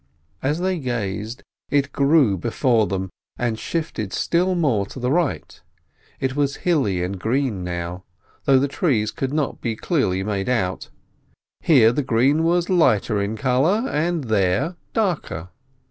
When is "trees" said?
8.67-9.11